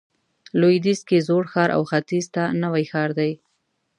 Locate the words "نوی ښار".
2.63-3.09